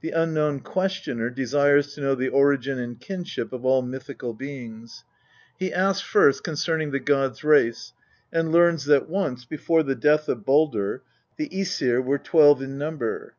The 0.00 0.12
unknown 0.12 0.60
questioner 0.60 1.28
desires 1.28 1.92
to 1.92 2.00
know 2.00 2.14
the 2.14 2.30
origin 2.30 2.78
and 2.78 2.98
kinship 2.98 3.52
of 3.52 3.66
all 3.66 3.82
mythical 3.82 4.32
beings. 4.32 5.04
He 5.58 5.74
asks 5.74 6.10
tirst 6.10 6.42
concerning 6.42 6.90
the 6.90 6.98
god 7.00 7.32
s 7.32 7.44
race, 7.44 7.92
and 8.32 8.50
learns 8.50 8.86
that 8.86 9.10
once, 9.10 9.44
before 9.44 9.82
tne 9.82 10.00
death 10.00 10.26
of 10.26 10.46
Baldr, 10.46 11.00
the 11.36 11.50
/Esir 11.50 12.02
were 12.02 12.16
twelve 12.16 12.62
in 12.62 12.78
number. 12.78 13.34